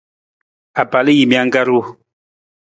[0.81, 1.79] Apalajiimijang ka ru.